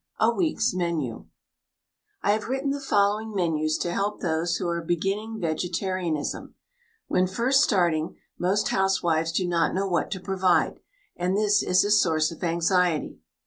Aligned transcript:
A 0.19 0.31
WEEK'S 0.33 0.73
MENU 0.73 1.27
I 2.23 2.31
have 2.31 2.45
written 2.45 2.71
the 2.71 2.79
following 2.81 3.35
menus 3.35 3.77
to 3.77 3.93
help 3.93 4.19
those 4.19 4.55
who 4.55 4.67
are 4.67 4.81
beginning 4.81 5.39
vegetarianism. 5.39 6.55
When 7.07 7.27
first 7.27 7.61
starting, 7.61 8.17
most 8.39 8.69
housewives 8.69 9.31
do 9.31 9.47
not 9.47 9.75
know 9.75 9.85
what 9.87 10.09
to 10.09 10.19
provide, 10.19 10.79
and 11.15 11.37
this 11.37 11.61
is 11.61 11.85
a 11.85 11.91
source 11.91 12.31
of 12.31 12.43
anxiety. 12.43 13.19